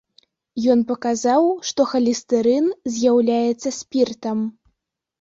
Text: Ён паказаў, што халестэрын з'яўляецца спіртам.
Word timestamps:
Ён 0.73 0.79
паказаў, 0.91 1.41
што 1.69 1.87
халестэрын 1.93 2.73
з'яўляецца 2.97 3.69
спіртам. 3.81 4.47